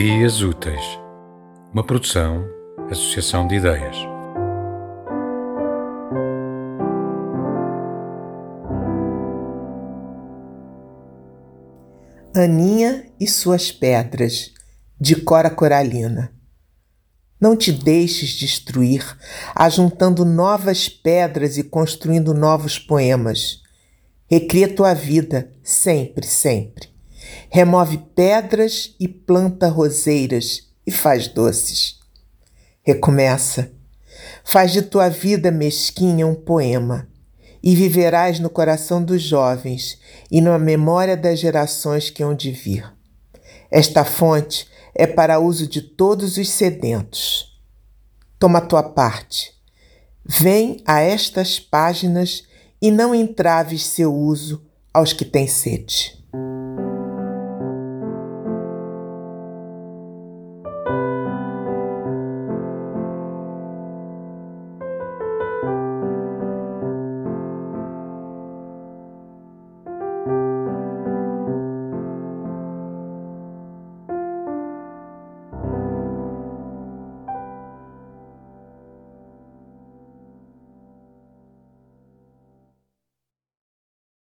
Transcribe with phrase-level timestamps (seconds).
[0.00, 0.80] Ideias Úteis,
[1.74, 2.48] uma produção,
[2.88, 3.96] associação de ideias.
[12.32, 14.52] Aninha e suas pedras,
[15.00, 16.32] de Cora Coralina.
[17.40, 19.04] Não te deixes destruir,
[19.52, 23.64] ajuntando novas pedras e construindo novos poemas.
[24.30, 26.97] Recria tua vida, sempre, sempre.
[27.50, 31.98] Remove pedras e planta roseiras e faz doces.
[32.82, 33.72] Recomeça.
[34.44, 37.08] Faz de tua vida mesquinha um poema
[37.62, 39.98] e viverás no coração dos jovens
[40.30, 42.92] e na memória das gerações que hão de vir.
[43.70, 47.58] Esta fonte é para uso de todos os sedentos.
[48.38, 49.52] Toma tua parte.
[50.24, 52.44] Vem a estas páginas
[52.80, 56.17] e não entraves seu uso aos que têm sede.